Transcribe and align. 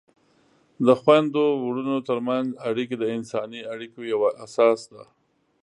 د 0.85 0.87
خویندو 1.01 1.43
ورونو 1.65 1.95
ترمنځ 2.07 2.47
اړیکې 2.69 2.95
د 2.99 3.03
انساني 3.15 3.61
اړیکو 3.73 3.99
یوه 4.13 4.29
اساس 4.45 4.79
ده. 4.93 5.03